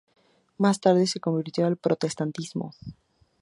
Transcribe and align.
Más 0.57 0.81
tarde 0.81 1.05
se 1.05 1.19
convirtió 1.19 1.67
al 1.67 1.77
protestantismo. 1.77 2.73